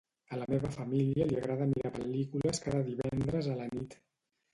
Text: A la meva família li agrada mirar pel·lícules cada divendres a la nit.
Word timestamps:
A 0.35 0.37
la 0.43 0.45
meva 0.51 0.69
família 0.75 1.27
li 1.31 1.37
agrada 1.41 1.67
mirar 1.73 1.91
pel·lícules 1.97 2.63
cada 2.65 2.81
divendres 2.89 3.51
a 3.53 3.59
la 3.61 3.69
nit. 3.75 3.95